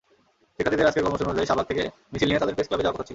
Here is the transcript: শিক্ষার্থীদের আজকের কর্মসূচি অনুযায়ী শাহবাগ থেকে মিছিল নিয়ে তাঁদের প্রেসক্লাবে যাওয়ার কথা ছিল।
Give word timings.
শিক্ষার্থীদের 0.55 0.89
আজকের 0.89 1.03
কর্মসূচি 1.03 1.27
অনুযায়ী 1.27 1.47
শাহবাগ 1.49 1.65
থেকে 1.71 1.83
মিছিল 2.11 2.27
নিয়ে 2.29 2.41
তাঁদের 2.41 2.55
প্রেসক্লাবে 2.55 2.83
যাওয়ার 2.83 2.95
কথা 2.95 3.05
ছিল। 3.05 3.09